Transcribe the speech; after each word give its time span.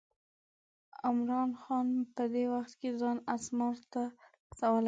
عمرا 1.07 1.41
خان 1.61 1.87
په 2.15 2.23
دې 2.33 2.43
وخت 2.53 2.73
کې 2.81 2.89
ځان 2.99 3.17
اسمار 3.35 3.77
ته 3.93 4.01
رسولی 4.49 4.73
و. 4.77 4.79